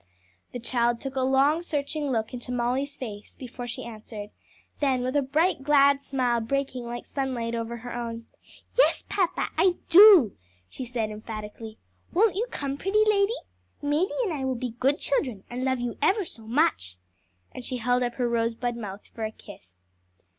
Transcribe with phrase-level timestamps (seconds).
[0.51, 4.31] The child took a long, searching look into Molly's face before she answered;
[4.79, 8.25] then, with a bright, glad smile breaking like sunlight over her own,
[8.75, 10.35] "Yes, papa, I do!"
[10.67, 11.77] she said, emphatically.
[12.13, 13.37] "Won't you come, pretty lady?
[13.79, 16.97] Madie and I will be good children, and love you ever so much."
[17.51, 19.81] And she held up her rosebud mouth for a kiss.